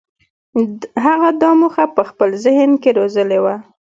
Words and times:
هغه 1.05 1.29
دا 1.41 1.51
موخه 1.59 1.85
په 1.95 2.01
خپل 2.09 2.29
ذهن 2.45 2.71
کې 2.81 2.89
روزلې 2.99 3.39
وه. 3.43 3.55